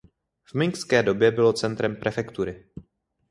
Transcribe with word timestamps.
V 0.43 0.53
mingské 0.53 1.03
době 1.03 1.31
bylo 1.31 1.53
centrem 1.53 1.95
prefektury. 1.95 2.65